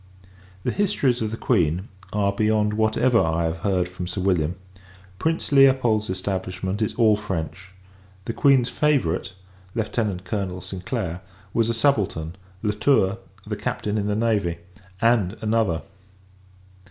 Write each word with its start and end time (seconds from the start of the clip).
The 0.63 0.71
histories 0.71 1.21
of 1.21 1.29
the 1.29 1.37
Queen 1.37 1.87
are 2.11 2.33
beyond 2.33 2.73
whatever 2.73 3.19
I 3.19 3.43
have 3.43 3.59
heard 3.59 3.87
from 3.87 4.07
Sir 4.07 4.19
William. 4.19 4.55
Prince 5.19 5.51
Leopold's 5.51 6.09
establishment 6.09 6.81
is 6.81 6.95
all 6.95 7.15
French. 7.15 7.69
The 8.25 8.33
Queen's 8.33 8.67
favourite, 8.69 9.33
Lieutenant 9.75 10.23
Colonel 10.25 10.59
St. 10.61 10.87
Clair, 10.87 11.21
was 11.53 11.69
a 11.69 11.73
subaltern; 11.75 12.35
La 12.63 12.71
Tour, 12.71 13.19
the 13.45 13.55
Captain 13.55 13.95
in 13.99 14.07
the 14.07 14.15
navy; 14.15 14.57
and, 15.01 15.37
another! 15.39 15.83